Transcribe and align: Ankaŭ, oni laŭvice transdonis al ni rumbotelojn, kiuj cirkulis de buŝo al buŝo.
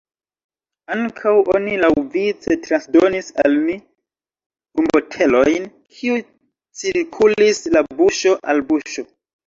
Ankaŭ, 0.93 1.33
oni 1.55 1.75
laŭvice 1.81 2.57
transdonis 2.65 3.29
al 3.45 3.59
ni 3.67 3.77
rumbotelojn, 3.85 5.71
kiuj 5.99 6.19
cirkulis 6.83 7.67
de 7.75 7.89
buŝo 8.03 8.39
al 8.53 8.69
buŝo. 8.75 9.11